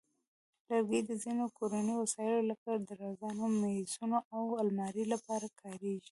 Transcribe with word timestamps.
لرګي 0.69 1.01
د 1.05 1.11
ځینو 1.23 1.45
کورني 1.57 1.93
وسایلو 2.01 2.39
لکه 2.51 2.69
درازونو، 2.89 3.43
مېزونو، 3.59 4.17
او 4.35 4.41
المارۍ 4.61 5.05
لپاره 5.13 5.47
کارېږي. 5.61 5.99